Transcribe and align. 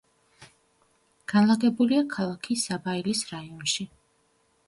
განლაგებულია 1.33 2.01
ქალაქის 2.15 2.65
საბაილის 2.71 3.23
რაიონში. 3.35 3.89